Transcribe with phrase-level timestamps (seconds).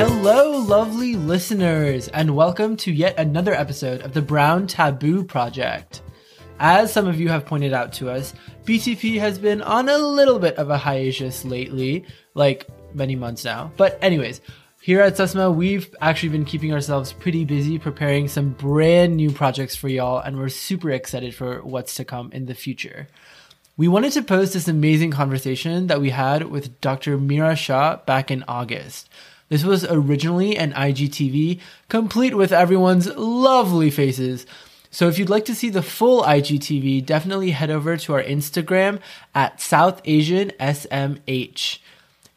[0.00, 6.02] Hello, lovely listeners, and welcome to yet another episode of the Brown Taboo Project.
[6.58, 8.34] As some of you have pointed out to us,
[8.64, 12.04] BTP has been on a little bit of a hiatus lately,
[12.34, 13.72] like many months now.
[13.76, 14.40] But, anyways,
[14.82, 19.76] here at Susma, we've actually been keeping ourselves pretty busy preparing some brand new projects
[19.76, 23.06] for y'all, and we're super excited for what's to come in the future.
[23.76, 27.18] We wanted to post this amazing conversation that we had with Dr.
[27.18, 29.10] Meera Shah back in August.
[29.50, 31.60] This was originally an IGTV,
[31.90, 34.46] complete with everyone's lovely faces.
[34.90, 38.98] So if you'd like to see the full IGTV, definitely head over to our Instagram
[39.34, 41.80] at South Asian SMH.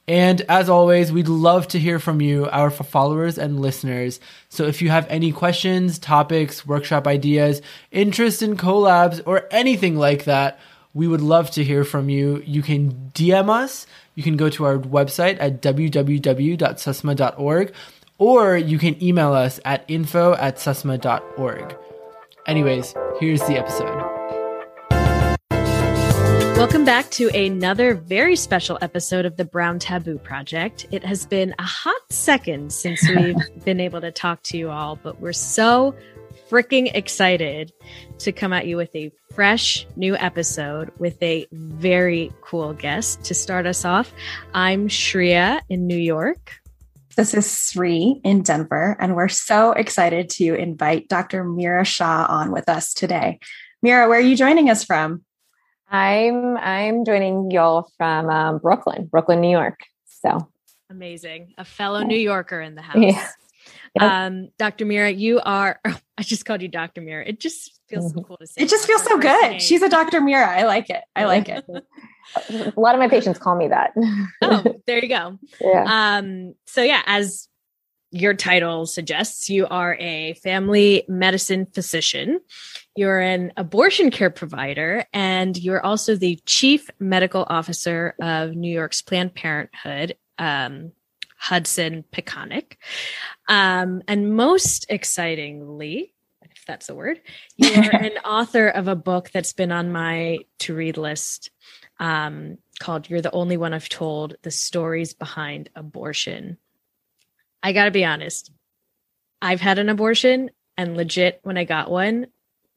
[0.07, 4.20] And as always, we'd love to hear from you, our followers and listeners.
[4.49, 10.26] So if you have any questions, topics, workshop ideas, interest in collabs, or anything like
[10.26, 10.59] that,
[10.93, 12.43] we would love to hear from you.
[12.45, 17.73] You can DM us you can go to our website at www.susma.org
[18.17, 21.76] or you can email us at info at susma.org.
[22.45, 24.13] Anyways, here's the episode.
[26.64, 30.86] Welcome back to another very special episode of the Brown Taboo Project.
[30.92, 34.96] It has been a hot second since we've been able to talk to you all,
[34.96, 35.94] but we're so
[36.50, 37.74] freaking excited
[38.20, 43.26] to come at you with a fresh new episode with a very cool guest.
[43.26, 44.14] To start us off,
[44.54, 46.54] I'm Shreya in New York.
[47.18, 51.44] This is Sri in Denver, and we're so excited to invite Dr.
[51.44, 53.40] Meera Shah on with us today.
[53.86, 55.26] Meera, where are you joining us from?
[55.94, 59.80] I'm I'm joining y'all from um, Brooklyn, Brooklyn, New York.
[60.05, 60.50] So
[60.90, 62.98] amazing, a fellow New Yorker in the house.
[62.98, 63.30] Yeah.
[63.96, 64.12] Yep.
[64.12, 64.85] Um, Dr.
[64.85, 67.02] Meera, you are, oh, I just called you Dr.
[67.02, 67.28] Meera.
[67.28, 68.28] It just feels so mm-hmm.
[68.28, 68.63] cool to say.
[68.63, 69.52] It just feels so good.
[69.52, 69.59] Name.
[69.59, 70.19] She's a Dr.
[70.19, 70.47] Meera.
[70.47, 71.03] I like it.
[71.16, 71.63] I like it.
[72.50, 73.94] a lot of my patients call me that.
[74.41, 75.38] oh, there you go.
[75.62, 75.85] Yeah.
[75.88, 77.47] Um, so yeah, as
[78.12, 82.40] your title suggests, you are a family medicine physician.
[82.95, 89.01] You're an abortion care provider, and you're also the chief medical officer of New York's
[89.01, 90.15] Planned Parenthood.
[90.37, 90.91] Um,
[91.43, 92.77] Hudson Peconic.
[93.49, 97.19] Um, and most excitingly, if that's a word,
[97.57, 101.51] you are an author of a book that's been on my to read list
[101.99, 106.57] um, called You're the Only One I've Told The Stories Behind Abortion.
[107.61, 108.49] I got to be honest,
[109.41, 112.27] I've had an abortion, and legit, when I got one,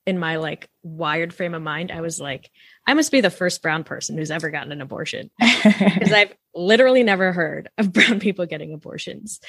[0.06, 2.50] in my like wired frame of mind, I was like,
[2.86, 7.02] I must be the first brown person who's ever gotten an abortion because I've literally
[7.02, 9.40] never heard of brown people getting abortions.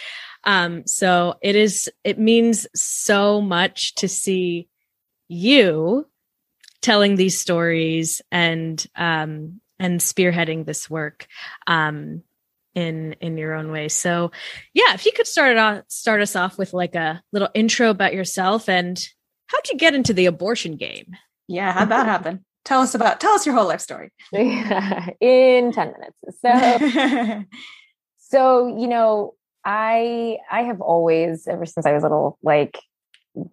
[0.44, 4.67] Um, so it is, it means so much to see
[5.28, 6.07] you
[6.81, 11.28] telling these stories and, um, and spearheading this work,
[11.67, 12.23] um,
[12.73, 13.90] in, in your own way.
[13.90, 14.31] So
[14.73, 17.90] yeah, if you could start it off, start us off with like a little intro
[17.90, 19.03] about yourself and
[19.47, 21.16] how'd you get into the abortion game?
[21.47, 22.46] Yeah, how'd that happen?
[22.68, 24.12] tell us about tell us your whole life story.
[24.34, 26.19] In 10 minutes.
[26.41, 27.44] So
[28.18, 32.78] so you know i i have always ever since i was little like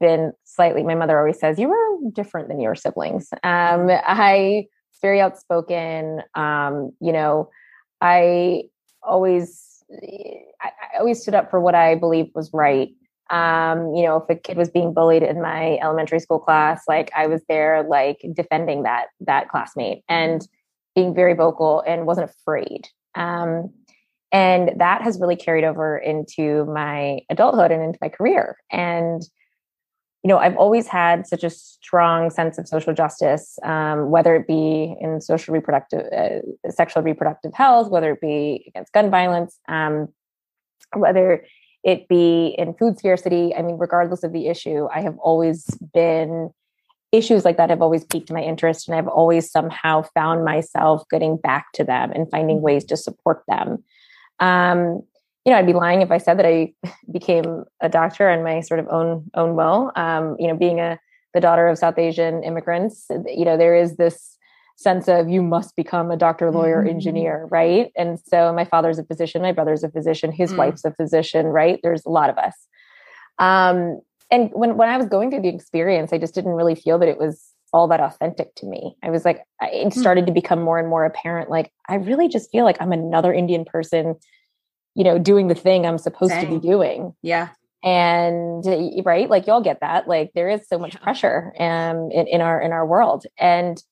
[0.01, 3.29] been slightly my mother always says you were different than your siblings.
[3.45, 4.67] Um i
[5.01, 7.51] very outspoken um you know
[8.01, 8.63] i
[9.03, 9.85] always
[10.61, 12.89] I, I always stood up for what i believed was right
[13.31, 17.11] um, you know, if a kid was being bullied in my elementary school class, like
[17.17, 20.47] I was there, like defending that that classmate and
[20.95, 22.89] being very vocal and wasn't afraid.
[23.15, 23.71] Um,
[24.31, 28.57] and that has really carried over into my adulthood and into my career.
[28.71, 29.23] And
[30.25, 34.47] you know, I've always had such a strong sense of social justice, um, whether it
[34.47, 40.09] be in social reproductive, uh, sexual reproductive health, whether it be against gun violence, um,
[40.95, 41.45] whether
[41.85, 43.55] it be in food scarcity.
[43.55, 46.51] I mean, regardless of the issue, I have always been
[47.13, 51.37] issues like that have always piqued my interest and I've always somehow found myself getting
[51.37, 52.65] back to them and finding mm-hmm.
[52.65, 53.85] ways to support them.
[54.41, 55.03] Um,
[55.45, 56.73] you know, I'd be lying if I said that I
[57.13, 59.93] became a doctor on my sort of own own will.
[59.95, 60.99] Um, you know, being a
[61.35, 64.34] the daughter of South Asian immigrants, you know, there is this
[64.77, 66.91] sense of you must become a doctor, lawyer, mm-hmm.
[66.91, 67.93] engineer, right?
[67.97, 70.59] And so my father's a physician, my brother's a physician, his mm.
[70.59, 71.79] wife's a physician, right?
[71.83, 72.55] There's a lot of us.
[73.39, 74.01] Um,
[74.31, 77.09] and when when I was going through the experience, I just didn't really feel that
[77.09, 77.43] it was
[77.73, 78.97] all that authentic to me.
[79.03, 80.01] I was like, it hmm.
[80.01, 81.51] started to become more and more apparent.
[81.51, 84.15] Like, I really just feel like I'm another Indian person,
[84.95, 86.47] you know, doing the thing I'm supposed Dang.
[86.47, 87.15] to be doing.
[87.23, 87.49] Yeah
[87.87, 88.65] and
[89.05, 92.59] right like y'all get that like there is so much pressure um in, in our
[92.59, 93.83] in our world and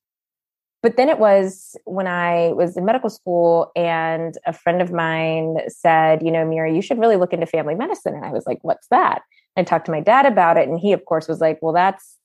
[0.82, 5.58] but then it was when I was in medical school and a friend of mine
[5.68, 8.14] said, you know, Meera, you should really look into family medicine.
[8.14, 9.22] And I was like, what's that?
[9.56, 10.68] I talked to my dad about it.
[10.68, 12.18] And he, of course, was like, well, that's,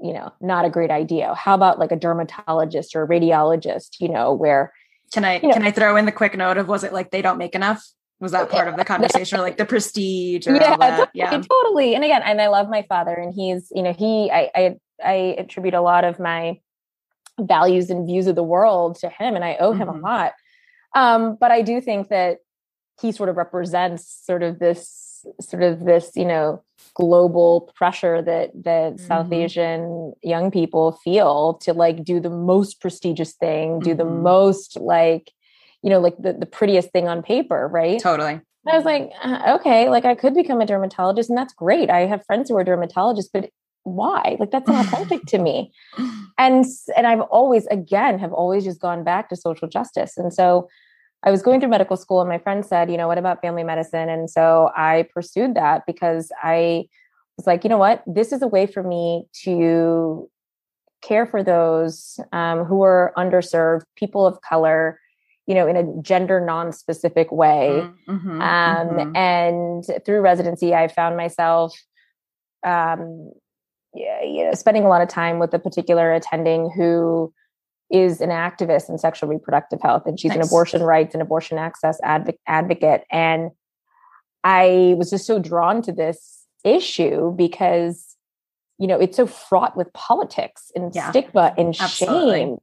[0.00, 1.34] you know, not a great idea.
[1.34, 4.72] How about like a dermatologist or a radiologist, you know, where.
[5.12, 7.10] Can I, you know, can I throw in the quick note of was it like
[7.10, 7.84] they don't make enough?
[8.20, 11.94] Was that part of the conversation or like the prestige or yeah, totally, yeah, totally.
[11.96, 15.12] And again, and I love my father and he's, you know, he, I, I, I
[15.38, 16.60] attribute a lot of my
[17.38, 20.04] values and views of the world to him and I owe him mm-hmm.
[20.04, 20.32] a lot.
[20.94, 22.38] Um, but I do think that
[23.00, 26.62] he sort of represents sort of this sort of this, you know,
[26.94, 29.06] global pressure that that mm-hmm.
[29.06, 33.98] South Asian young people feel to like do the most prestigious thing, do mm-hmm.
[33.98, 35.32] the most like,
[35.82, 38.00] you know, like the, the prettiest thing on paper, right?
[38.00, 38.40] Totally.
[38.66, 41.90] I was like, uh, okay, like I could become a dermatologist, and that's great.
[41.90, 43.50] I have friends who are dermatologists, but
[43.84, 44.36] why?
[44.38, 45.72] Like that's not authentic to me.
[46.40, 46.64] And
[46.96, 50.16] and i've always again have always just gone back to social justice.
[50.16, 50.68] And so
[51.24, 53.64] i was going through medical school and my friend said you know what about family
[53.64, 54.08] medicine?
[54.08, 56.86] And so i pursued that because i
[57.36, 58.04] was like you know what?
[58.06, 60.30] This is a way for me to
[61.02, 65.00] care for those um, who are underserved people of color
[65.48, 67.84] you know in a gender non-specific way.
[68.08, 69.16] Mm-hmm, um, mm-hmm.
[69.16, 71.76] and through residency i found myself
[72.64, 73.32] um,
[74.22, 77.32] you know, spending a lot of time with a particular attending who
[77.90, 80.36] is an activist in sexual reproductive health and she's nice.
[80.36, 83.50] an abortion rights and abortion access adv- advocate and
[84.44, 88.16] i was just so drawn to this issue because
[88.78, 91.10] you know it's so fraught with politics and yeah.
[91.10, 92.40] stigma and Absolutely.
[92.40, 92.56] shame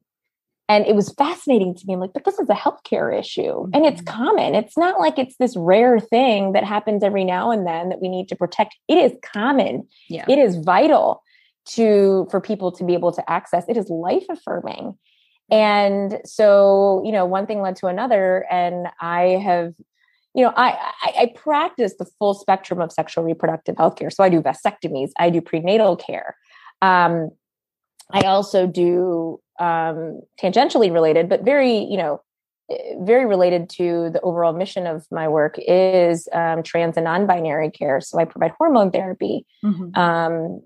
[0.68, 3.42] and it was fascinating to me i'm like but this is a healthcare issue.
[3.42, 3.72] Mm-hmm.
[3.74, 4.24] and it's mm-hmm.
[4.24, 4.56] common.
[4.56, 8.10] It's not like it's this rare thing that happens every now and then that we
[8.10, 8.76] need to protect.
[8.88, 9.88] It is common.
[10.10, 10.26] Yeah.
[10.28, 11.24] it is vital
[11.70, 13.66] to for people to be able to access.
[13.68, 14.98] It is life affirming.
[15.52, 19.74] And so you know one thing led to another and i have
[20.34, 20.72] you know I,
[21.04, 25.12] I i, practice the full spectrum of sexual reproductive health care so i do vasectomies
[25.20, 26.36] i do prenatal care.
[26.82, 27.30] Um,
[28.12, 32.22] i also do um, tangentially related but very you know
[33.00, 38.02] very related to the overall mission of my work is um, trans and non-binary care
[38.02, 39.98] so i provide hormone therapy mm-hmm.
[40.00, 40.62] um,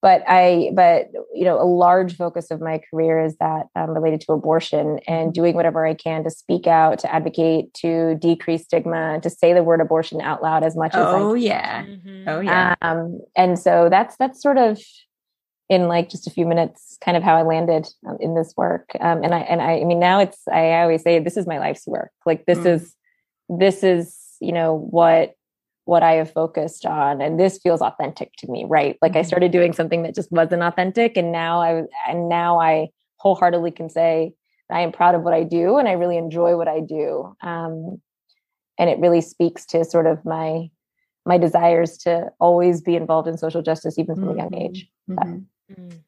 [0.00, 4.20] but I, but you know, a large focus of my career is that um, related
[4.22, 5.30] to abortion and mm-hmm.
[5.32, 9.64] doing whatever I can to speak out, to advocate, to decrease stigma, to say the
[9.64, 12.28] word abortion out loud as much oh, as oh yeah, mm-hmm.
[12.28, 12.74] oh yeah.
[12.80, 14.80] Um, and so that's that's sort of
[15.68, 18.90] in like just a few minutes, kind of how I landed um, in this work.
[19.00, 21.58] Um, and I and I, I mean, now it's I always say this is my
[21.58, 22.10] life's work.
[22.24, 22.74] Like this mm.
[22.74, 22.94] is
[23.48, 25.34] this is you know what
[25.88, 27.22] what I have focused on.
[27.22, 28.98] And this feels authentic to me, right?
[29.00, 29.20] Like mm-hmm.
[29.20, 31.16] I started doing something that just wasn't authentic.
[31.16, 34.34] And now I, and now I wholeheartedly can say
[34.70, 37.34] I am proud of what I do and I really enjoy what I do.
[37.40, 38.02] Um,
[38.78, 40.68] and it really speaks to sort of my,
[41.24, 44.40] my desires to always be involved in social justice, even from mm-hmm.
[44.40, 44.90] a young age.
[45.08, 45.38] Mm-hmm.
[45.70, 45.98] Mm-hmm.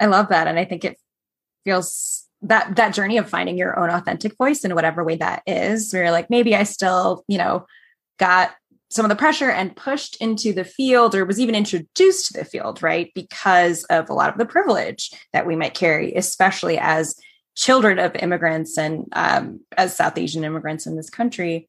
[0.00, 0.46] I love that.
[0.46, 0.96] And I think it
[1.64, 5.92] feels that that journey of finding your own authentic voice in whatever way that is
[5.92, 7.66] where you're like maybe i still you know
[8.16, 8.52] got
[8.90, 12.44] some of the pressure and pushed into the field or was even introduced to the
[12.44, 13.12] field, right?
[13.14, 17.14] Because of a lot of the privilege that we might carry, especially as
[17.54, 21.68] children of immigrants and um, as South Asian immigrants in this country.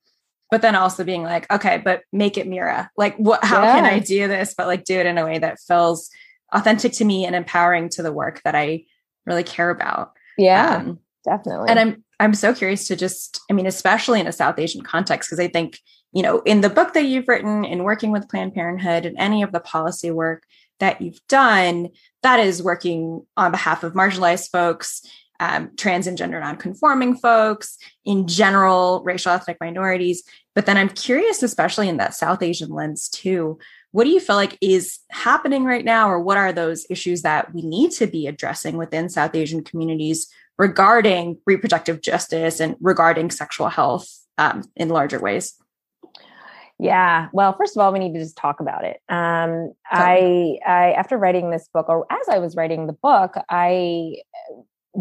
[0.50, 2.88] But then also being like, okay, but make it Meera.
[2.98, 3.44] Like, what?
[3.44, 3.76] How yeah.
[3.76, 4.56] can I do this?
[4.58, 6.10] But like, do it in a way that feels
[6.52, 8.86] authentic to me and empowering to the work that I
[9.26, 10.14] really care about.
[10.38, 11.70] Yeah, um, definitely.
[11.70, 15.30] And I'm I'm so curious to just, I mean, especially in a South Asian context,
[15.30, 15.80] because I think
[16.12, 19.44] you know, in the book that you've written, in working with Planned Parenthood, and any
[19.44, 20.44] of the policy work
[20.80, 21.90] that you've done,
[22.24, 25.06] that is working on behalf of marginalized folks,
[25.40, 30.24] um, trans and gender nonconforming folks, in general, racial ethnic minorities.
[30.56, 33.60] But then I'm curious, especially in that South Asian lens too,
[33.92, 37.54] what do you feel like is happening right now, or what are those issues that
[37.54, 40.28] we need to be addressing within South Asian communities
[40.58, 45.56] regarding reproductive justice and regarding sexual health um, in larger ways?
[46.78, 47.28] Yeah.
[47.34, 49.02] Well, first of all, we need to just talk about it.
[49.10, 54.22] Um, I, I, after writing this book, or as I was writing the book, I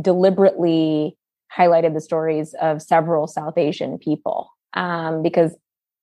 [0.00, 1.16] deliberately
[1.56, 5.56] highlighted the stories of several South Asian people um, because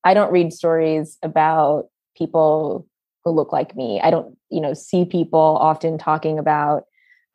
[0.04, 2.88] I don't read stories about people
[3.24, 4.00] who look like me.
[4.02, 6.86] I don't, you know, see people often talking about,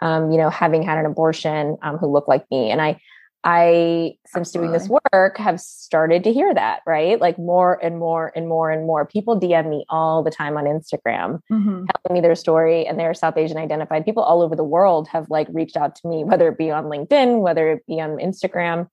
[0.01, 3.01] um, you know, having had an abortion um, who look like me, and I,
[3.43, 4.69] I, since Absolutely.
[4.69, 7.19] doing this work, have started to hear that, right?
[7.19, 10.65] Like more and more and more and more people DM me all the time on
[10.65, 11.87] Instagram, mm-hmm.
[11.87, 14.05] telling me their story, and they're South Asian identified.
[14.05, 16.85] People all over the world have like reached out to me, whether it be on
[16.85, 18.89] LinkedIn, whether it be on Instagram,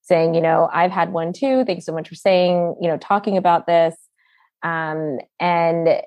[0.00, 1.64] saying, you know, I've had one too.
[1.66, 3.94] Thanks so much for saying, you know, talking about this.
[4.62, 6.02] Um, and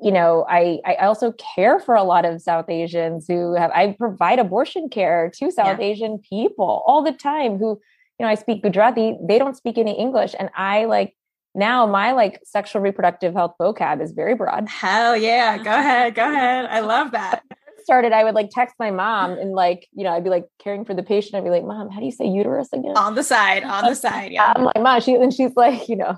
[0.00, 3.92] you know, I I also care for a lot of South Asians who have I
[3.98, 5.86] provide abortion care to South yeah.
[5.86, 7.78] Asian people all the time who,
[8.18, 10.34] you know, I speak Gujarati, they don't speak any English.
[10.38, 11.14] And I like
[11.54, 14.68] now my like sexual reproductive health vocab is very broad.
[14.68, 15.58] Hell yeah.
[15.58, 16.14] Go ahead.
[16.14, 16.66] Go ahead.
[16.70, 17.42] I love that.
[17.82, 20.84] started, I would like text my mom and like, you know, I'd be like caring
[20.84, 21.34] for the patient.
[21.34, 22.96] I'd be like, Mom, how do you say uterus again?
[22.96, 24.32] On the side, on the side.
[24.32, 24.52] Yeah.
[24.56, 26.16] I'm like, Mom, she and she's like, you know,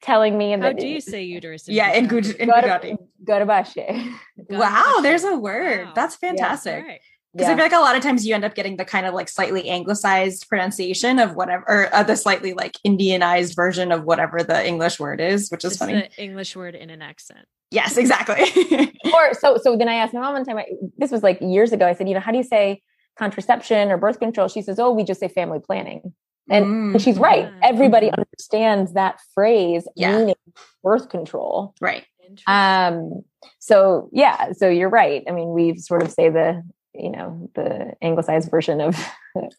[0.00, 4.12] telling me and how do you say uterus in yeah in, Guj- in Gujarati Garbhashay.
[4.50, 5.92] wow there's a word wow.
[5.94, 6.96] that's fantastic yeah.
[7.32, 7.52] Because yeah.
[7.52, 9.28] I feel like a lot of times you end up getting the kind of like
[9.28, 14.66] slightly anglicized pronunciation of whatever, or uh, the slightly like Indianized version of whatever the
[14.66, 16.08] English word is, which is funny.
[16.18, 17.46] English word in an accent.
[17.70, 18.90] Yes, exactly.
[19.14, 20.58] or so, so then I asked my mom one time.
[20.58, 20.66] I,
[20.98, 21.86] this was like years ago.
[21.86, 22.82] I said, you know, how do you say
[23.16, 24.48] contraception or birth control?
[24.48, 26.12] She says, oh, we just say family planning.
[26.50, 26.92] And, mm.
[26.92, 27.50] and she's right.
[27.62, 30.18] Everybody understands that phrase yeah.
[30.18, 30.34] meaning
[30.82, 31.74] birth control.
[31.80, 32.04] Right.
[32.46, 33.22] Um,
[33.60, 35.22] so yeah, so you're right.
[35.28, 38.98] I mean, we sort of say the, you know, the anglicized version of,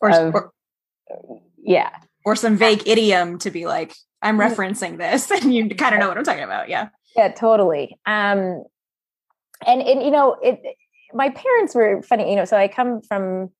[0.01, 0.51] or, of, or
[1.57, 1.91] yeah.
[2.25, 4.47] Or some vague idiom to be like, I'm mm.
[4.47, 6.69] referencing this and you kind of know what I'm talking about.
[6.69, 6.89] Yeah.
[7.15, 7.97] Yeah, totally.
[8.05, 8.63] Um,
[9.65, 10.61] and, and, you know, it,
[11.13, 13.51] my parents were funny, you know, so I come from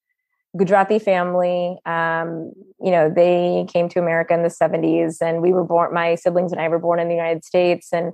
[0.58, 1.78] Gujarati family.
[1.86, 6.16] Um, you know, they came to America in the 70s and we were born, my
[6.16, 8.14] siblings and I were born in the United States and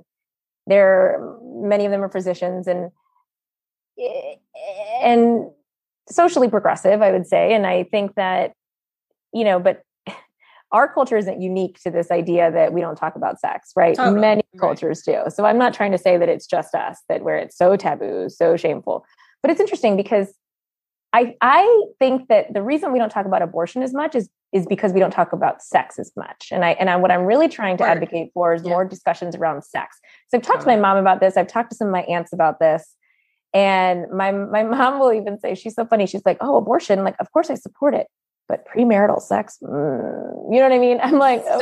[0.66, 2.90] there, many of them are physicians and,
[5.02, 5.50] and
[6.10, 7.54] socially progressive, I would say.
[7.54, 8.52] And I think that,
[9.32, 9.82] you know, but
[10.72, 13.96] our culture isn't unique to this idea that we don't talk about sex, right?
[13.96, 14.20] Totally.
[14.20, 14.60] Many right.
[14.60, 15.22] cultures do.
[15.28, 18.28] So I'm not trying to say that it's just us that where it's so taboo,
[18.28, 19.04] so shameful.
[19.42, 20.34] But it's interesting because
[21.12, 24.66] I I think that the reason we don't talk about abortion as much is is
[24.66, 26.48] because we don't talk about sex as much.
[26.50, 28.70] And I and I, what I'm really trying to advocate for is yeah.
[28.70, 29.98] more discussions around sex.
[30.28, 31.36] So I've talked to my mom about this.
[31.36, 32.94] I've talked to some of my aunts about this.
[33.54, 36.06] And my my mom will even say she's so funny.
[36.06, 37.04] She's like, "Oh, abortion!
[37.04, 38.06] Like, of course I support it,
[38.48, 41.56] but premarital sex, mm, you know what I mean?" I'm like, Stop.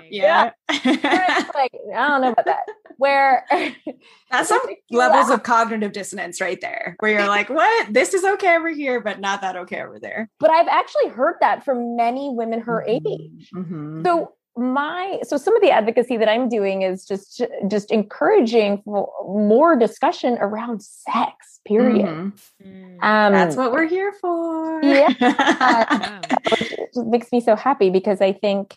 [0.00, 0.50] "Okay, yeah."
[0.84, 1.50] yeah.
[1.54, 2.66] like, I don't know about that
[3.02, 3.44] where
[4.30, 4.60] that's some
[4.92, 9.00] levels of cognitive dissonance right there where you're like what this is okay over here
[9.00, 12.84] but not that okay over there but i've actually heard that from many women her
[12.86, 13.06] mm-hmm.
[13.08, 14.04] age mm-hmm.
[14.04, 19.76] so my so some of the advocacy that i'm doing is just just encouraging more
[19.76, 22.06] discussion around sex period.
[22.06, 23.02] Mm-hmm.
[23.02, 24.82] um that's what we're here for.
[24.82, 26.20] Yeah.
[26.94, 28.76] Which makes me so happy because i think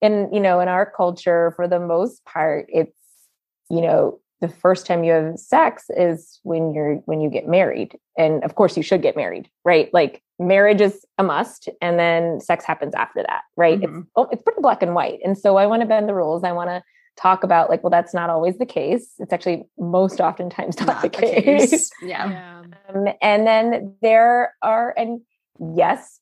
[0.00, 2.96] in you know in our culture for the most part it's
[3.70, 7.98] you know the first time you have sex is when you're when you get married.
[8.18, 9.92] And of course you should get married right?
[9.92, 13.80] Like marriage is a must and then sex happens after that right?
[13.80, 14.00] Mm-hmm.
[14.00, 15.20] it's oh, it's pretty black and white.
[15.24, 16.44] And so i want to bend the rules.
[16.44, 16.82] I want to
[17.16, 19.12] talk about like well that's not always the case.
[19.18, 21.90] It's actually most oftentimes not, not the, the, case, case.
[22.02, 22.62] yeah, yeah.
[22.88, 25.20] Um, and then there are and
[25.74, 26.20] yes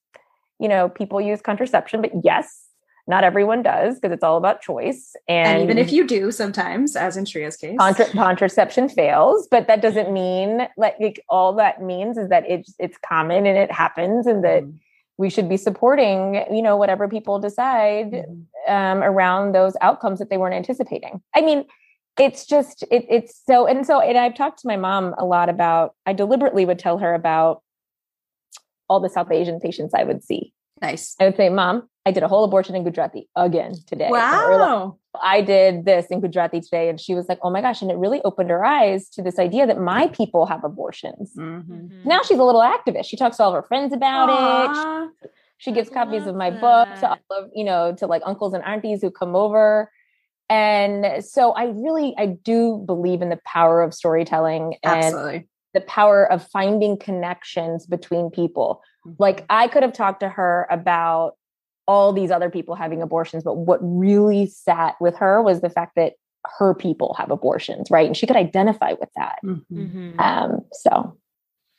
[0.60, 2.63] you know people use contraception but yes
[3.06, 5.14] not everyone does because it's all about choice.
[5.28, 9.46] And, and, even if you do, sometimes, as in Shreya's case, contra- contraception fails.
[9.50, 13.58] But that doesn't mean like, like, all that means is that it's it's common and
[13.58, 14.78] it happens, and that mm.
[15.18, 18.44] we should be supporting you know whatever people decide mm.
[18.68, 21.22] um, around those outcomes that they weren't anticipating.
[21.34, 21.64] I mean.
[22.16, 25.48] It's just it, it's so and so and I've talked to my mom a lot
[25.48, 27.60] about I deliberately would tell her about
[28.88, 31.14] all the South Asian patients I would see Nice.
[31.20, 34.08] I would say, Mom, I did a whole abortion in Gujarati again today.
[34.10, 34.98] Wow.
[35.22, 36.88] I did this in Gujarati today.
[36.90, 37.80] And she was like, oh my gosh.
[37.80, 41.32] And it really opened her eyes to this idea that my people have abortions.
[41.36, 41.72] Mm-hmm.
[41.72, 42.08] mm-hmm.
[42.08, 43.06] Now she's a little activist.
[43.06, 45.08] She talks to all of her friends about Aww.
[45.08, 45.30] it.
[45.56, 46.60] She, she gives copies of my that.
[46.60, 49.90] book to all of, you know, to like uncles and aunties who come over.
[50.50, 55.48] And so I really, I do believe in the power of storytelling and Absolutely.
[55.72, 58.82] the power of finding connections between people
[59.18, 59.46] like mm-hmm.
[59.50, 61.36] I could have talked to her about
[61.86, 65.96] all these other people having abortions, but what really sat with her was the fact
[65.96, 66.14] that
[66.58, 68.06] her people have abortions, right?
[68.06, 69.38] And she could identify with that.
[69.44, 69.80] Mm-hmm.
[69.80, 70.20] mm-hmm.
[70.20, 71.18] Um, so,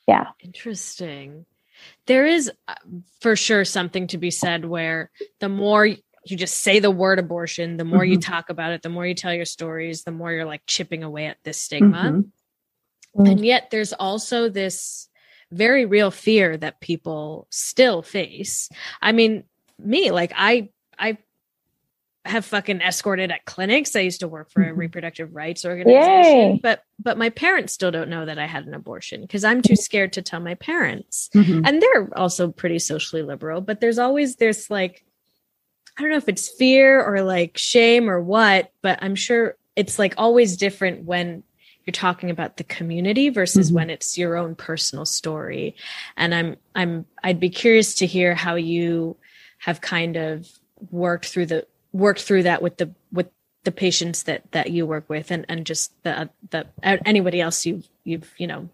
[0.07, 0.27] yeah.
[0.43, 1.45] Interesting.
[2.07, 2.75] There is uh,
[3.21, 7.77] for sure something to be said where the more you just say the word abortion,
[7.77, 8.13] the more mm-hmm.
[8.13, 11.03] you talk about it, the more you tell your stories, the more you're like chipping
[11.03, 12.23] away at this stigma.
[13.15, 13.25] Mm-hmm.
[13.25, 15.07] And yet there's also this
[15.51, 18.69] very real fear that people still face.
[19.01, 19.43] I mean,
[19.79, 21.17] me, like I I
[22.25, 23.95] have fucking escorted at clinics.
[23.95, 24.79] I used to work for a mm-hmm.
[24.79, 26.59] reproductive rights organization, Yay.
[26.61, 29.75] but but my parents still don't know that I had an abortion because I'm too
[29.75, 31.29] scared to tell my parents.
[31.35, 31.65] Mm-hmm.
[31.65, 35.05] And they're also pretty socially liberal, but there's always there's like
[35.97, 39.99] I don't know if it's fear or like shame or what, but I'm sure it's
[39.99, 41.43] like always different when
[41.85, 43.75] you're talking about the community versus mm-hmm.
[43.75, 45.75] when it's your own personal story.
[46.17, 49.17] And I'm I'm I'd be curious to hear how you
[49.65, 50.47] have kind of
[50.91, 53.27] worked through the worked through that with the with
[53.63, 57.89] the patients that that you work with and and just the the anybody else you've
[58.03, 58.69] you've you know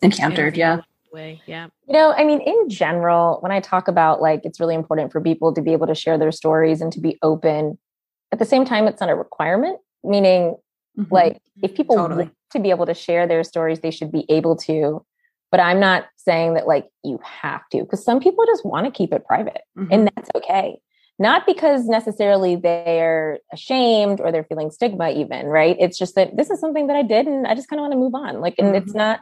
[0.00, 0.80] encountered yeah
[1.12, 4.76] way yeah you know i mean in general when i talk about like it's really
[4.76, 7.76] important for people to be able to share their stories and to be open
[8.30, 10.54] at the same time it's not a requirement meaning
[10.96, 11.12] mm-hmm.
[11.12, 12.24] like if people totally.
[12.24, 15.04] want to be able to share their stories they should be able to
[15.50, 18.92] but i'm not saying that like you have to because some people just want to
[18.92, 19.90] keep it private mm-hmm.
[19.90, 20.78] and that's okay.
[21.20, 25.76] Not because necessarily they're ashamed or they're feeling stigma even right?
[25.80, 27.92] It's just that this is something that i did and i just kind of want
[27.92, 28.40] to move on.
[28.40, 28.76] Like and mm-hmm.
[28.76, 29.20] it's not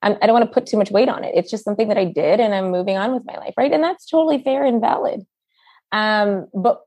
[0.00, 1.32] I'm, i do not want to put too much weight on it.
[1.34, 3.72] It's just something that i did and i'm moving on with my life right?
[3.72, 5.26] And that's totally fair and valid.
[5.90, 6.82] Um but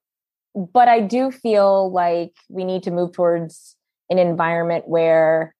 [0.55, 3.75] but i do feel like we need to move towards
[4.09, 5.55] an environment where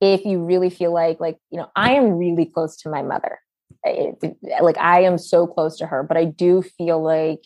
[0.00, 3.38] if you really feel like like you know i am really close to my mother
[3.84, 7.40] it, like i am so close to her but i do feel like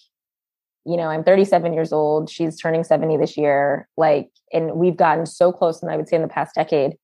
[0.85, 2.29] you know, I'm 37 years old.
[2.29, 3.89] She's turning 70 this year.
[3.97, 6.97] Like, and we've gotten so close, and I would say in the past decade,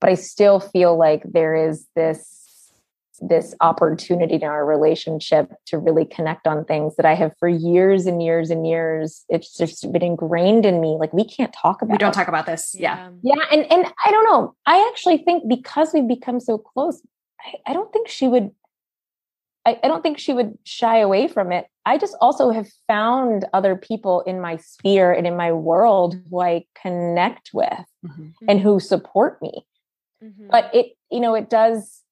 [0.00, 2.45] but I still feel like there is this
[3.20, 8.06] this opportunity in our relationship to really connect on things that I have for years
[8.06, 9.24] and years and years.
[9.28, 10.96] It's just been ingrained in me.
[10.98, 11.92] Like we can't talk about.
[11.92, 12.74] We don't talk about this.
[12.78, 14.54] Yeah, yeah, and and I don't know.
[14.66, 17.00] I actually think because we've become so close,
[17.40, 18.50] I, I don't think she would
[19.66, 21.66] I, I don't think she would shy away from it.
[21.84, 26.40] I just also have found other people in my sphere and in my world who
[26.40, 28.28] I connect with mm-hmm.
[28.48, 29.66] and who support me.
[30.22, 30.48] Mm-hmm.
[30.50, 32.02] But it, you know, it does.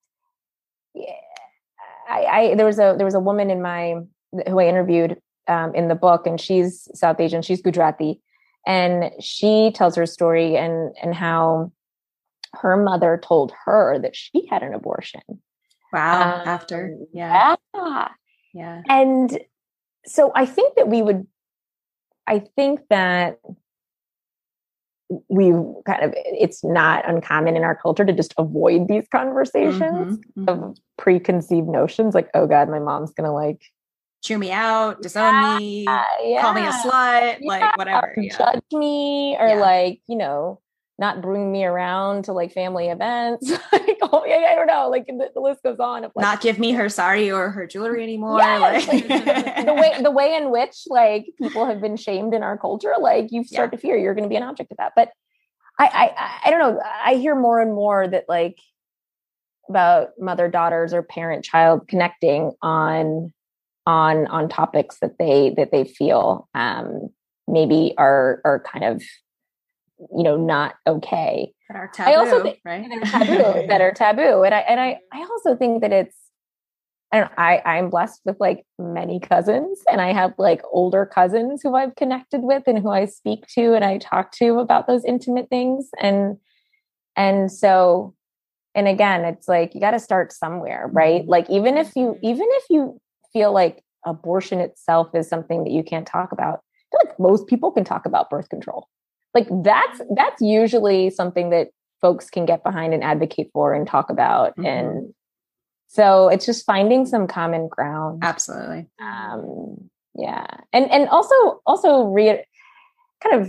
[2.08, 3.94] I, I there was a there was a woman in my
[4.46, 7.42] who I interviewed um, in the book, and she's South Asian.
[7.42, 8.20] She's Gujarati,
[8.66, 11.72] and she tells her story and and how
[12.60, 15.22] her mother told her that she had an abortion
[15.94, 16.40] Wow.
[16.40, 16.98] Um, after.
[17.12, 17.54] Yeah.
[17.74, 18.08] yeah.
[18.52, 18.82] Yeah.
[18.88, 19.38] And
[20.04, 21.26] so I think that we would,
[22.26, 23.38] I think that
[25.28, 25.52] we
[25.86, 30.48] kind of, it's not uncommon in our culture to just avoid these conversations mm-hmm, mm-hmm.
[30.48, 33.62] of preconceived notions like, oh God, my mom's to like,
[34.22, 36.40] chew me out, disown yeah, me, yeah.
[36.40, 38.14] call me a slut, yeah, like whatever.
[38.30, 40.60] Judge me or like, you know,
[40.98, 43.52] not bring me around to like family events.
[44.12, 44.88] oh, yeah, I don't know.
[44.88, 46.04] Like the, the list goes on.
[46.04, 48.38] Of, like, not give me her sari or her jewelry anymore.
[48.38, 52.42] Yes, like, like the way the way in which like people have been shamed in
[52.42, 53.76] our culture, like you start yeah.
[53.76, 54.92] to fear you're going to be an object of that.
[54.94, 55.10] But
[55.78, 56.80] I, I I don't know.
[57.04, 58.58] I hear more and more that like
[59.68, 63.32] about mother daughters or parent child connecting on
[63.86, 67.08] on on topics that they that they feel um
[67.46, 69.02] maybe are are kind of
[69.98, 72.84] you know not okay that are taboo, I also think, right?
[72.88, 76.16] That are taboo, that are taboo, and I and I I also think that it's
[77.12, 81.06] I don't know, I I'm blessed with like many cousins, and I have like older
[81.06, 84.86] cousins who I've connected with and who I speak to and I talk to about
[84.86, 86.36] those intimate things, and
[87.16, 88.14] and so
[88.74, 91.22] and again, it's like you got to start somewhere, right?
[91.22, 91.30] Mm-hmm.
[91.30, 92.26] Like even if you mm-hmm.
[92.26, 93.00] even if you
[93.32, 97.46] feel like abortion itself is something that you can't talk about, I feel like most
[97.46, 98.88] people can talk about birth control
[99.34, 101.68] like that's that's usually something that
[102.00, 104.66] folks can get behind and advocate for and talk about mm-hmm.
[104.66, 105.14] and
[105.86, 108.22] so it's just finding some common ground.
[108.24, 108.86] Absolutely.
[109.00, 110.46] Um yeah.
[110.72, 111.34] And and also
[111.66, 112.44] also re
[113.22, 113.48] kind of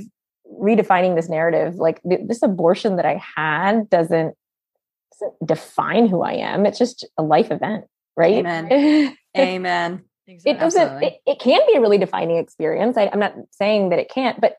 [0.62, 4.36] redefining this narrative like th- this abortion that i had doesn't
[5.12, 6.66] doesn't define who i am.
[6.66, 7.86] It's just a life event
[8.18, 8.46] right?
[8.46, 9.18] Amen.
[9.38, 10.04] Amen.
[10.28, 10.52] Exactly.
[10.52, 12.98] it doesn't it, it, can be a really defining experience.
[12.98, 14.56] I, i'm not saying that it can't but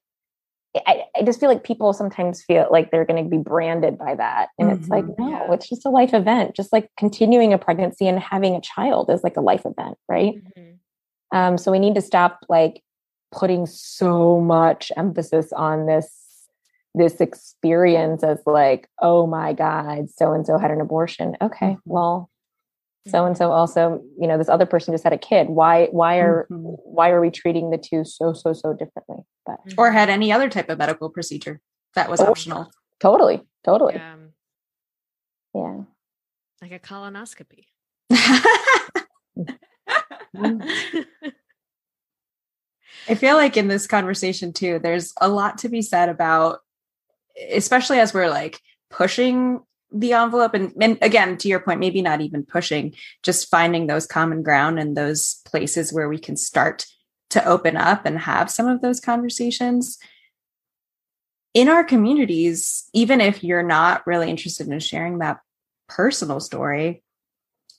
[0.86, 4.14] I, I, just feel like people sometimes feel like they're going to be branded by
[4.14, 4.48] that.
[4.58, 4.80] And mm-hmm.
[4.80, 5.22] it's like, mm-hmm.
[5.22, 5.52] no, yeah.
[5.52, 6.54] it's just a life event.
[6.54, 10.34] Just like continuing a pregnancy and having a child is like a life event, right?
[10.34, 11.36] Mm-hmm.
[11.36, 12.82] Um, so we need to stop like
[13.32, 16.22] putting so much emphasis on this
[16.94, 21.36] this experience as like, oh my God, so and so had an abortion.
[21.42, 21.80] Okay, mm-hmm.
[21.84, 22.30] well,
[23.06, 26.18] so and so also you know this other person just had a kid why why
[26.18, 26.64] are mm-hmm.
[26.84, 30.48] why are we treating the two so so so differently but or had any other
[30.48, 31.60] type of medical procedure
[31.94, 34.16] that was oh, optional totally totally yeah.
[35.54, 35.76] yeah
[36.62, 37.66] like a colonoscopy.
[43.08, 46.60] I feel like in this conversation too, there's a lot to be said about,
[47.52, 48.58] especially as we're like
[48.90, 49.60] pushing
[49.92, 50.55] the envelope.
[50.55, 54.79] And, and again to your point maybe not even pushing just finding those common ground
[54.79, 56.87] and those places where we can start
[57.31, 59.99] to open up and have some of those conversations.
[61.55, 65.40] In our communities even if you're not really interested in sharing that
[65.88, 67.03] personal story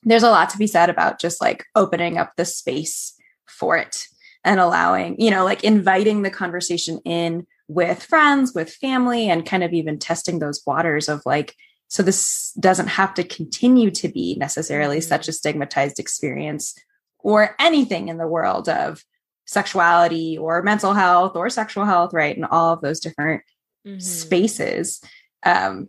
[0.04, 3.14] there's a lot to be said about just like opening up the space
[3.46, 4.08] for it
[4.44, 9.64] and allowing you know like inviting the conversation in with friends with family and kind
[9.64, 11.56] of even testing those waters of like
[11.88, 15.08] so this doesn't have to continue to be necessarily mm-hmm.
[15.08, 16.76] such a stigmatized experience
[17.20, 19.04] or anything in the world of
[19.46, 22.36] sexuality or mental health or sexual health, right?
[22.36, 23.44] And all of those different
[23.86, 24.00] mm-hmm.
[24.00, 25.02] spaces.
[25.44, 25.88] Um,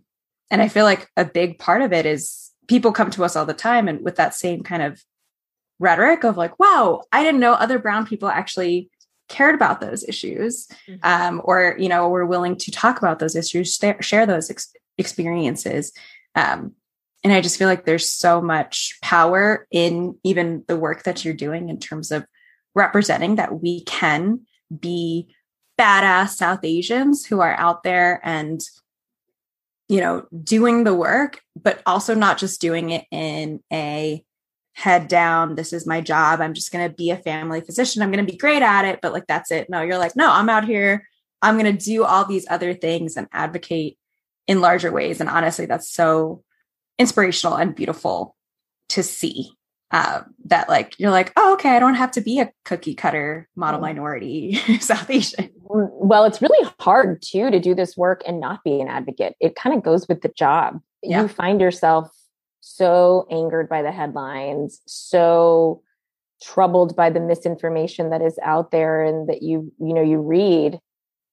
[0.50, 3.46] and I feel like a big part of it is people come to us all
[3.46, 5.02] the time and with that same kind of
[5.80, 8.90] rhetoric of like, wow, I didn't know other brown people actually
[9.28, 10.96] cared about those issues mm-hmm.
[11.02, 15.92] um, or you know were willing to talk about those issues share those ex- experiences.
[16.34, 16.72] Um,
[17.24, 21.34] and I just feel like there's so much power in even the work that you're
[21.34, 22.26] doing in terms of
[22.74, 24.42] representing that we can
[24.78, 25.34] be
[25.78, 28.60] badass South Asians who are out there and
[29.88, 34.22] you know doing the work but also not just doing it in a
[34.74, 38.12] head down this is my job i'm just going to be a family physician i'm
[38.12, 40.48] going to be great at it but like that's it no you're like no i'm
[40.48, 41.08] out here
[41.42, 43.97] i'm going to do all these other things and advocate
[44.48, 45.20] in larger ways.
[45.20, 46.42] And honestly, that's so
[46.98, 48.34] inspirational and beautiful
[48.88, 49.52] to see.
[49.90, 53.48] Uh, that like you're like, oh, okay, I don't have to be a cookie cutter
[53.56, 55.50] model minority South Asian.
[55.62, 59.34] Well, it's really hard too to do this work and not be an advocate.
[59.40, 60.80] It kind of goes with the job.
[61.02, 61.22] Yeah.
[61.22, 62.10] You find yourself
[62.60, 65.80] so angered by the headlines, so
[66.42, 70.78] troubled by the misinformation that is out there and that you you know you read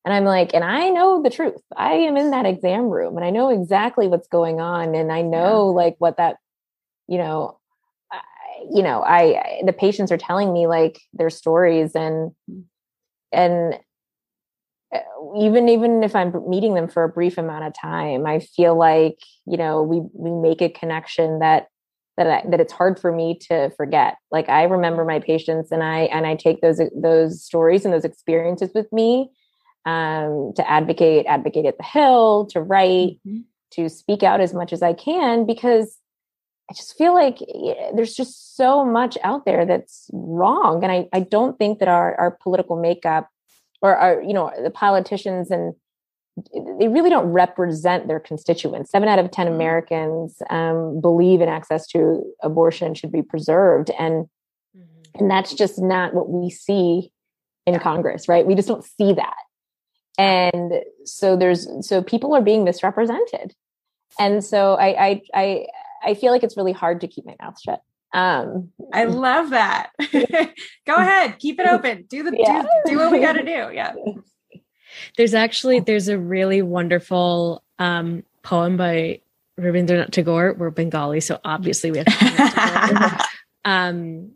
[0.05, 1.59] and I'm like, and I know the truth.
[1.75, 4.93] I am in that exam room and I know exactly what's going on.
[4.93, 5.83] And I know yeah.
[5.83, 6.37] like what that,
[7.07, 7.57] you know,
[8.11, 8.21] I,
[8.71, 12.63] you know, I, I, the patients are telling me like their stories and, mm.
[13.31, 13.79] and
[14.93, 14.99] uh,
[15.39, 19.17] even, even if I'm meeting them for a brief amount of time, I feel like,
[19.47, 21.69] you know, we, we make a connection that,
[22.17, 24.17] that I, that it's hard for me to forget.
[24.29, 28.05] Like I remember my patients and I, and I take those, those stories and those
[28.05, 29.31] experiences with me
[29.85, 33.41] um, to advocate, advocate at the Hill, to write, mm-hmm.
[33.71, 35.97] to speak out as much as I can because
[36.69, 37.37] I just feel like
[37.93, 40.83] there's just so much out there that's wrong.
[40.83, 43.29] And I, I don't think that our, our political makeup
[43.81, 45.75] or our, you know, the politicians and
[46.79, 48.91] they really don't represent their constituents.
[48.91, 49.55] Seven out of 10 mm-hmm.
[49.55, 53.91] Americans um, believe in access to abortion should be preserved.
[53.99, 54.25] And,
[54.75, 55.19] mm-hmm.
[55.19, 57.11] and that's just not what we see
[57.67, 58.45] in Congress, right?
[58.45, 59.35] We just don't see that
[60.17, 60.73] and
[61.05, 63.53] so there's so people are being misrepresented.
[64.19, 65.67] And so i i i,
[66.03, 67.81] I feel like it's really hard to keep my mouth shut.
[68.13, 69.91] Um i love that.
[70.11, 72.05] Go ahead keep it open.
[72.09, 72.63] Do the yeah.
[72.63, 73.69] do, do what we got to do.
[73.73, 73.93] Yeah.
[75.17, 79.21] There's actually there's a really wonderful um poem by
[79.59, 80.53] Rabindranath Tagore.
[80.53, 83.25] We're Bengali, so obviously we have to
[83.65, 84.31] um,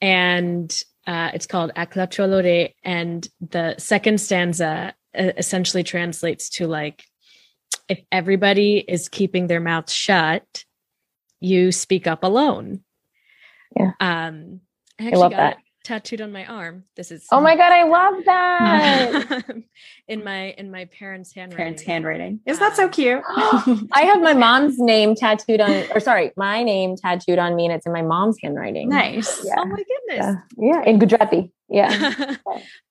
[0.00, 7.04] and uh, it's called Ekla Cholore, and the second stanza essentially translates to like
[7.88, 10.64] if everybody is keeping their mouth shut,
[11.40, 12.80] you speak up alone.
[13.76, 13.92] Yeah.
[14.00, 14.60] Um,
[14.98, 15.58] I, I love that.
[15.86, 16.82] Tattooed on my arm.
[16.96, 19.54] This is oh my god, I love that.
[20.08, 21.56] in my in my parents' handwriting.
[21.56, 22.40] Parents' handwriting.
[22.44, 23.22] Is that so cute?
[23.28, 27.74] I have my mom's name tattooed on, or sorry, my name tattooed on me, and
[27.74, 28.88] it's in my mom's handwriting.
[28.88, 29.44] Nice.
[29.44, 29.54] Yeah.
[29.58, 30.36] Oh my goodness.
[30.58, 30.82] Yeah, yeah.
[30.84, 32.36] in Gujarati yeah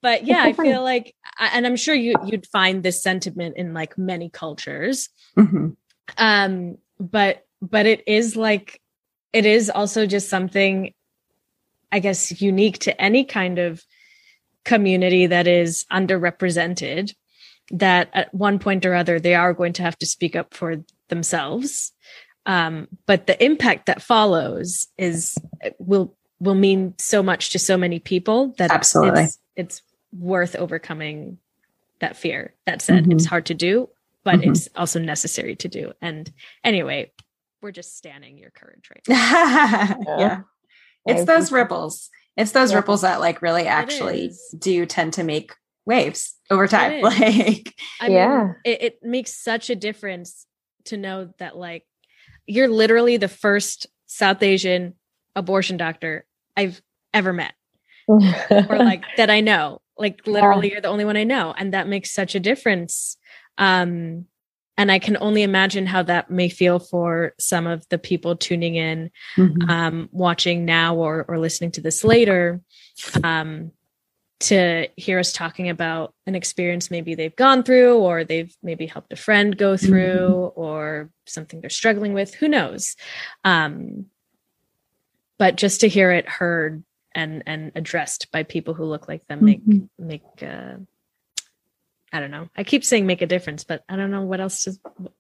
[0.02, 3.98] but yeah i feel like and i'm sure you you'd find this sentiment in like
[3.98, 5.70] many cultures mm-hmm.
[6.18, 8.82] um but but it is like
[9.32, 10.94] it is also just something
[11.96, 13.84] i guess unique to any kind of
[14.64, 17.14] community that is underrepresented
[17.72, 20.76] that at one point or other they are going to have to speak up for
[21.10, 21.92] themselves
[22.48, 25.36] um, but the impact that follows is
[25.80, 29.82] will will mean so much to so many people that absolutely it's, it's
[30.18, 31.38] worth overcoming
[32.00, 32.54] that fear.
[32.66, 33.14] That said, mm-hmm.
[33.14, 33.90] it's hard to do,
[34.24, 34.52] but mm-hmm.
[34.52, 35.94] it's also necessary to do.
[36.02, 36.32] And
[36.64, 37.12] anyway,
[37.62, 39.96] we're just standing your courage right yeah.
[40.18, 40.42] yeah.
[41.06, 42.10] It's those ripples.
[42.38, 42.78] It's those yeah.
[42.78, 45.54] ripples that like really actually do tend to make
[45.86, 47.02] waves over time.
[47.04, 48.44] Like I yeah.
[48.44, 50.46] Mean, it, it makes such a difference
[50.86, 51.86] to know that like
[52.46, 54.96] you're literally the first South Asian
[55.36, 56.82] abortion doctor I've
[57.14, 57.54] ever met.
[58.08, 59.82] or like that I know.
[59.98, 61.54] Like literally you're the only one I know.
[61.58, 63.18] And that makes such a difference.
[63.58, 64.26] Um
[64.78, 68.76] and I can only imagine how that may feel for some of the people tuning
[68.76, 69.70] in, mm-hmm.
[69.70, 72.62] um, watching now or or listening to this later.
[73.24, 73.72] Um
[74.38, 79.14] to hear us talking about an experience maybe they've gone through or they've maybe helped
[79.14, 79.86] a friend go mm-hmm.
[79.86, 80.60] through mm-hmm.
[80.60, 82.96] or something they're struggling with who knows
[83.46, 84.06] um,
[85.38, 86.84] but just to hear it heard
[87.14, 90.08] and and addressed by people who look like them make mm-hmm.
[90.08, 90.76] make uh,
[92.16, 92.48] I don't know.
[92.56, 94.72] I keep saying make a difference, but I don't know what else to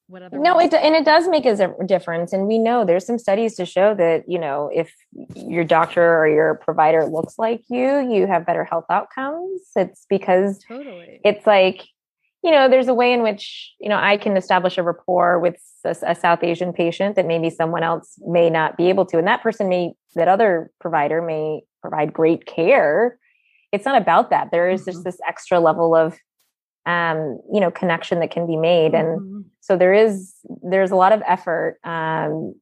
[0.07, 0.39] what other.
[0.39, 3.65] No, it and it does make a difference, and we know there's some studies to
[3.65, 4.95] show that you know if
[5.35, 9.59] your doctor or your provider looks like you, you have better health outcomes.
[9.75, 11.19] It's because totally.
[11.25, 11.85] It's like
[12.43, 15.61] you know there's a way in which you know I can establish a rapport with
[15.83, 19.27] a, a South Asian patient that maybe someone else may not be able to, and
[19.27, 23.19] that person may that other provider may provide great care.
[23.73, 24.51] It's not about that.
[24.51, 24.91] There is mm-hmm.
[24.91, 26.17] just this extra level of
[26.85, 29.41] um, you know connection that can be made and mm-hmm.
[29.59, 32.53] so there is there's a lot of effort um,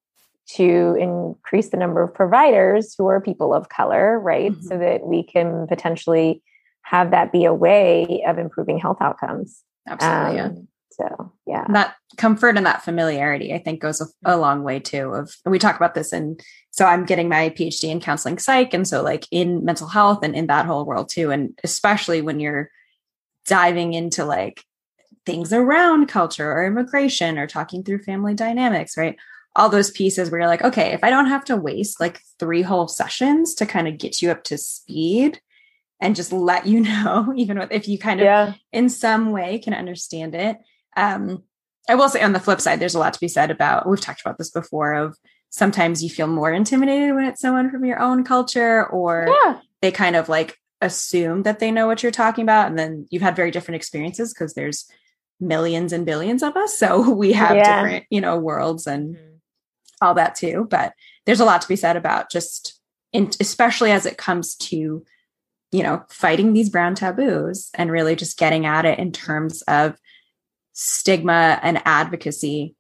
[0.48, 4.68] to increase the number of providers who are people of color right mm-hmm.
[4.68, 6.42] so that we can potentially
[6.84, 10.62] have that be a way of improving health outcomes absolutely um, yeah.
[10.92, 15.10] so yeah that comfort and that familiarity i think goes a, a long way too
[15.10, 16.40] of we talk about this and
[16.72, 20.34] so i'm getting my phd in counseling psych and so like in mental health and
[20.34, 22.70] in that whole world too and especially when you're
[23.46, 24.64] diving into like
[25.26, 29.18] things around culture or immigration or talking through family dynamics, right?
[29.56, 32.62] All those pieces where you're like, okay, if I don't have to waste like three
[32.62, 35.40] whole sessions to kind of get you up to speed
[36.02, 38.54] and just let you know, even if you kind of yeah.
[38.72, 40.58] in some way can understand it.
[40.96, 41.44] Um,
[41.90, 44.00] I will say on the flip side, there's a lot to be said about, we've
[44.00, 45.18] talked about this before of
[45.50, 49.60] sometimes you feel more intimidated when it's someone from your own culture or yeah.
[49.82, 53.22] they kind of like assume that they know what you're talking about and then you've
[53.22, 54.86] had very different experiences because there's
[55.40, 57.82] millions and billions of us so we have yeah.
[57.82, 59.36] different you know worlds and mm-hmm.
[60.02, 60.94] all that too but
[61.26, 62.80] there's a lot to be said about just
[63.12, 65.04] in, especially as it comes to
[65.72, 69.98] you know fighting these brown taboos and really just getting at it in terms of
[70.74, 72.76] stigma and advocacy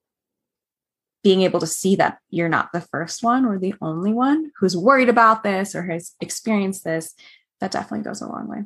[1.24, 4.76] being able to see that you're not the first one or the only one who's
[4.76, 7.16] worried about this or has experienced this
[7.64, 8.64] that definitely goes a long way.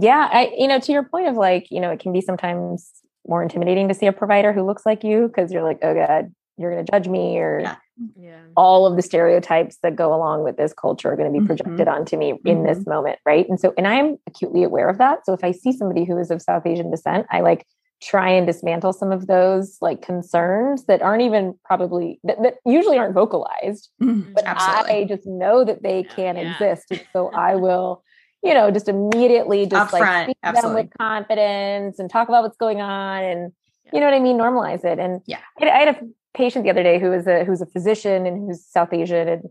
[0.00, 2.90] Yeah, I you know to your point of like, you know, it can be sometimes
[3.26, 6.32] more intimidating to see a provider who looks like you because you're like, "Oh god,
[6.56, 7.76] you're going to judge me or yeah.
[8.16, 8.40] Yeah.
[8.56, 11.86] all of the stereotypes that go along with this culture are going to be projected
[11.86, 11.88] mm-hmm.
[11.88, 12.48] onto me mm-hmm.
[12.48, 12.90] in this mm-hmm.
[12.90, 16.04] moment right and so and i'm acutely aware of that so if i see somebody
[16.04, 17.64] who is of south asian descent i like
[18.00, 22.98] try and dismantle some of those like concerns that aren't even probably that, that usually
[22.98, 24.32] aren't vocalized mm-hmm.
[24.32, 24.92] but Absolutely.
[24.92, 26.14] i just know that they yeah.
[26.14, 28.02] can exist so i will
[28.42, 32.80] you know, just immediately just like speak them with confidence and talk about what's going
[32.80, 33.52] on and
[33.84, 33.90] yeah.
[33.92, 34.98] you know what I mean, normalize it.
[34.98, 36.00] And yeah, I, I had a
[36.34, 39.42] patient the other day who was a who's a physician and who's South Asian, and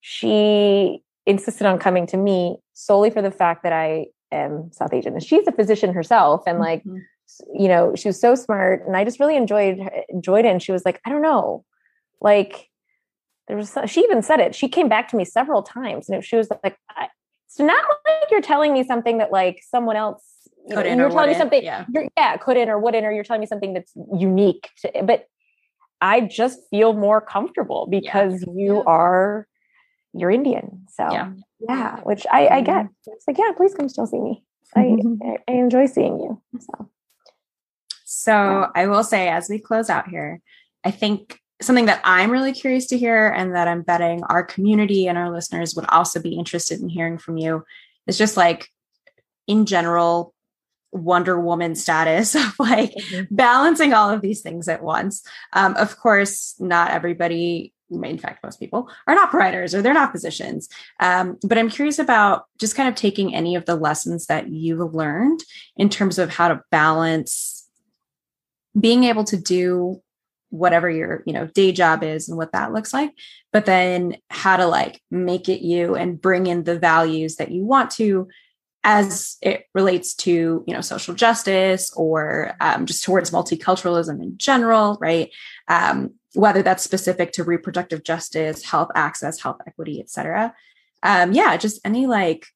[0.00, 5.14] she insisted on coming to me solely for the fact that I am South Asian.
[5.14, 6.98] And she's a physician herself, and like, mm-hmm.
[7.60, 10.50] you know, she was so smart, and I just really enjoyed enjoyed it.
[10.50, 11.64] And she was like, I don't know,
[12.20, 12.68] like.
[13.48, 14.54] There was she even said it.
[14.54, 16.78] She came back to me several times, and she was like,
[17.50, 20.22] so not like you're telling me something that like someone else
[20.68, 21.84] you know, you're telling me something yeah.
[22.16, 25.26] yeah couldn't or wouldn't or you're telling me something that's unique to, but
[26.00, 28.52] I just feel more comfortable because yeah.
[28.54, 28.82] you yeah.
[28.86, 29.48] are
[30.12, 30.86] you're Indian.
[30.92, 31.32] So yeah,
[31.68, 32.84] yeah which I, I get.
[32.86, 33.12] Mm-hmm.
[33.12, 34.44] It's like, yeah, please come still see me.
[34.76, 34.96] I,
[35.48, 36.40] I enjoy seeing you.
[36.60, 36.90] So
[38.04, 40.40] so I will say as we close out here,
[40.84, 45.06] I think something that I'm really curious to hear and that I'm betting our community
[45.06, 47.64] and our listeners would also be interested in hearing from you
[48.06, 48.70] is just like
[49.46, 50.34] in general
[50.92, 53.34] Wonder Woman status of like mm-hmm.
[53.34, 55.22] balancing all of these things at once.
[55.52, 60.12] Um, of course, not everybody, in fact, most people are not providers or they're not
[60.12, 60.68] physicians.
[60.98, 64.94] Um, but I'm curious about just kind of taking any of the lessons that you've
[64.94, 65.44] learned
[65.76, 67.68] in terms of how to balance
[68.78, 70.00] being able to do
[70.50, 73.12] whatever your you know day job is and what that looks like
[73.52, 77.64] but then how to like make it you and bring in the values that you
[77.64, 78.28] want to
[78.82, 84.96] as it relates to you know social justice or um, just towards multiculturalism in general
[85.00, 85.30] right?
[85.68, 90.54] Um, whether that's specific to reproductive justice health access health equity etc
[91.02, 92.46] um, yeah just any like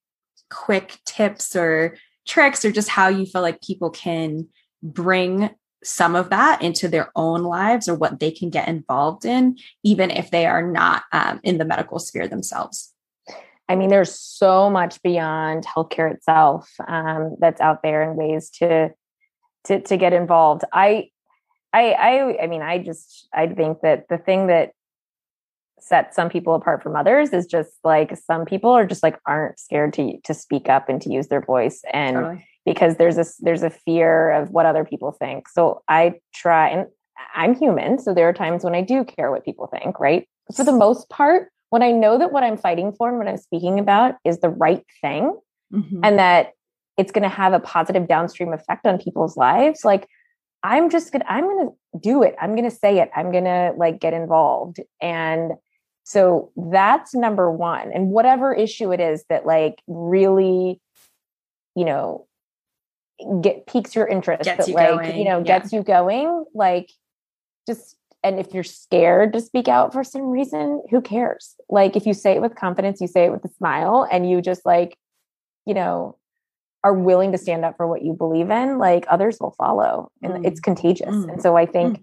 [0.50, 4.46] quick tips or tricks or just how you feel like people can
[4.82, 5.50] bring
[5.84, 10.10] some of that into their own lives or what they can get involved in, even
[10.10, 12.92] if they are not um, in the medical sphere themselves?
[13.68, 18.90] I mean, there's so much beyond healthcare itself um, that's out there and ways to
[19.64, 20.64] to to get involved.
[20.72, 21.10] I,
[21.72, 24.72] I, I, I mean, I just I think that the thing that
[25.80, 29.58] sets some people apart from others is just like some people are just like aren't
[29.58, 32.46] scared to to speak up and to use their voice and totally.
[32.64, 35.48] Because there's a there's a fear of what other people think.
[35.48, 36.86] So I try and
[37.34, 40.28] I'm human, so there are times when I do care what people think, right?
[40.54, 43.36] For the most part, when I know that what I'm fighting for and what I'm
[43.36, 45.36] speaking about is the right thing
[45.72, 46.00] mm-hmm.
[46.04, 46.52] and that
[46.96, 50.06] it's going to have a positive downstream effect on people's lives, like
[50.62, 52.34] I'm just going to, I'm going to do it.
[52.40, 53.10] I'm going to say it.
[53.14, 54.78] I'm going to like get involved.
[55.00, 55.52] And
[56.04, 57.92] so that's number one.
[57.92, 60.80] And whatever issue it is that like really,
[61.74, 62.26] you know,
[63.40, 65.18] get piques your interest, gets that you like, going.
[65.18, 65.58] you know, yeah.
[65.58, 66.90] gets you going, like
[67.66, 71.56] just and if you're scared to speak out for some reason, who cares?
[71.68, 74.40] Like if you say it with confidence, you say it with a smile, and you
[74.40, 74.96] just like,
[75.66, 76.16] you know,
[76.82, 80.32] are willing to stand up for what you believe in, like others will follow, and
[80.32, 80.46] mm.
[80.46, 81.14] it's contagious.
[81.14, 81.32] Mm.
[81.34, 82.02] And so I think,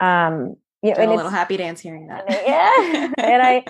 [0.00, 0.06] mm.
[0.06, 2.24] um, you know, and a little happy dance hearing that.
[2.28, 3.64] yeah, and I,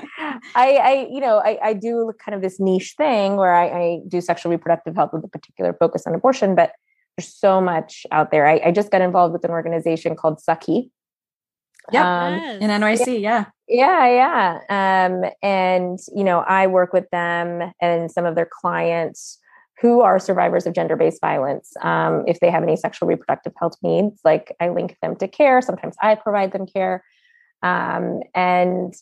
[0.55, 4.01] I, I, you know, I, I do kind of this niche thing where I, I
[4.07, 6.73] do sexual reproductive health with a particular focus on abortion, but
[7.17, 8.47] there's so much out there.
[8.47, 10.91] I, I just got involved with an organization called Sakhi,
[11.93, 13.47] yeah, um, in NYC, yeah.
[13.69, 15.07] Yeah, yeah.
[15.09, 19.39] Um, and you know, I work with them and some of their clients
[19.81, 21.73] who are survivors of gender-based violence.
[21.81, 25.63] Um, if they have any sexual reproductive health needs, like I link them to care.
[25.63, 27.03] Sometimes I provide them care.
[27.63, 28.93] Um, and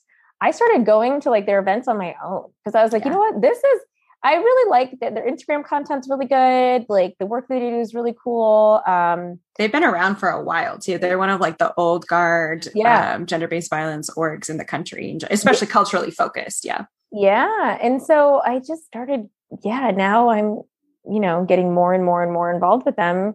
[0.40, 3.08] I started going to like their events on my own because I was like, yeah.
[3.08, 3.80] you know what, this is
[4.22, 6.86] I really like that their Instagram content's really good.
[6.88, 8.82] Like the work they do is really cool.
[8.84, 10.98] Um, They've been around for a while too.
[10.98, 13.14] They're one of like the old guard yeah.
[13.14, 16.64] um, gender-based violence orgs in the country, especially culturally focused.
[16.64, 16.86] Yeah.
[17.12, 17.78] Yeah.
[17.80, 19.28] And so I just started,
[19.64, 20.62] yeah, now I'm,
[21.10, 23.34] you know, getting more and more and more involved with them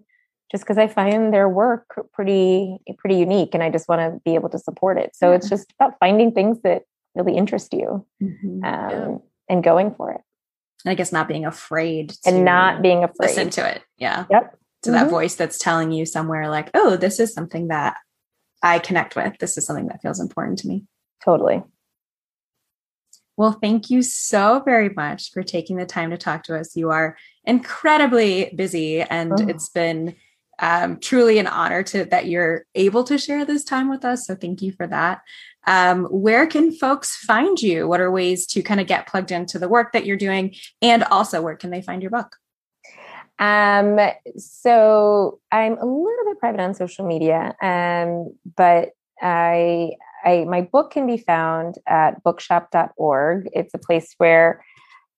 [0.52, 4.36] just because I find their work pretty, pretty unique and I just want to be
[4.36, 5.16] able to support it.
[5.16, 5.38] So yeah.
[5.38, 6.84] it's just about finding things that
[7.16, 8.64] really interest you mm-hmm.
[8.64, 9.18] um, yeah.
[9.50, 10.22] and going for it.
[10.86, 13.30] And I guess not being afraid and not being afraid.
[13.30, 13.82] To listen to it.
[13.98, 14.26] Yeah.
[14.30, 14.52] Yep.
[14.84, 15.00] To mm-hmm.
[15.00, 17.98] that voice that's telling you somewhere like, oh, this is something that
[18.62, 19.38] I connect with.
[19.40, 20.86] This is something that feels important to me.
[21.24, 21.64] Totally.
[23.36, 26.76] Well, thank you so very much for taking the time to talk to us.
[26.76, 29.48] You are incredibly busy, and oh.
[29.48, 30.15] it's been
[30.60, 34.28] um, truly an honor to that you're able to share this time with us.
[34.28, 35.22] So, thank you for that
[35.65, 37.88] um, where can folks find you?
[37.88, 40.56] What are ways to kind of get plugged into the work that you're doing?
[40.82, 42.38] And also, where can they find your book?
[43.39, 44.00] Um,
[44.38, 48.89] so I'm a little bit private on social media, um, but
[49.22, 49.93] I,
[50.24, 53.50] I, my book can be found at bookshop.org.
[53.54, 54.64] It's a place where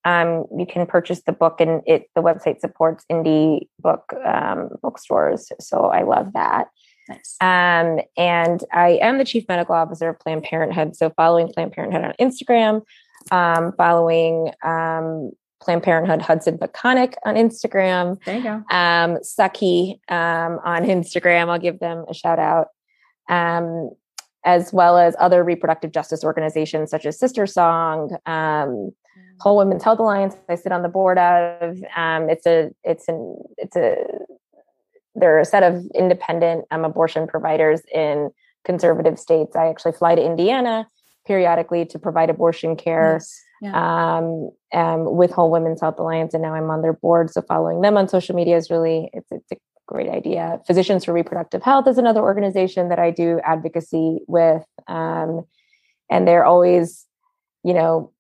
[0.04, 5.52] um, you can purchase the book, and it the website supports indie book um, bookstores.
[5.60, 6.68] So I love that.
[7.10, 7.36] Nice.
[7.42, 10.96] Um, and I am the chief medical officer of Planned Parenthood.
[10.96, 12.82] So following Planned Parenthood on Instagram,
[13.32, 18.24] um, following um, Planned Parenthood Hudson Peconic on Instagram.
[18.24, 18.64] There you go.
[18.70, 21.50] Um, Sakhi um, on Instagram.
[21.50, 22.68] I'll give them a shout out.
[23.28, 23.90] Um,
[24.46, 28.92] as well as other reproductive justice organizations such as SisterSong, um, mm.
[29.40, 30.36] Whole Women's Health Alliance.
[30.48, 31.78] I sit on the board of.
[31.98, 33.96] Um, it's a it's an it's a
[35.16, 38.30] there are a set of independent um, abortion providers in
[38.64, 39.56] conservative states.
[39.56, 40.88] I actually fly to Indiana
[41.26, 43.20] periodically to provide abortion care
[43.62, 44.18] yeah.
[44.18, 47.32] um, um, with Whole Women's Health Alliance, and now I'm on their board.
[47.32, 49.56] So following them on social media is really it's it's a
[49.88, 50.62] great idea.
[50.66, 55.46] Physicians for Reproductive Health is another organization that I do advocacy with, um,
[56.10, 57.06] and they're always,
[57.64, 58.12] you know,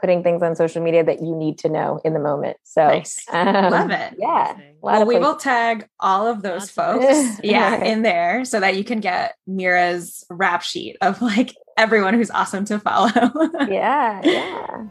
[0.00, 2.56] putting things on social media that you need to know in the moment.
[2.64, 3.24] So nice.
[3.32, 4.14] um, love it.
[4.18, 4.56] Yeah.
[4.80, 9.00] Well, we will tag all of those folks, yeah, in there so that you can
[9.00, 13.10] get Meera's rap sheet of like everyone who's awesome to follow.
[13.68, 14.86] yeah, yeah.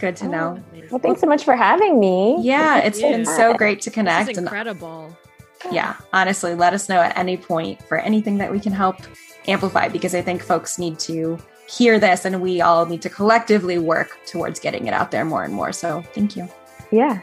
[0.00, 0.64] Good to oh, know.
[0.90, 2.38] Well, thanks so much for having me.
[2.40, 4.36] Yeah, it's been so great to connect.
[4.36, 5.16] incredible.
[5.64, 8.96] And, yeah, honestly, let us know at any point for anything that we can help
[9.46, 11.38] amplify because I think folks need to
[11.68, 15.44] hear this and we all need to collectively work towards getting it out there more
[15.44, 15.72] and more.
[15.72, 16.48] So thank you.
[16.90, 17.20] Yeah.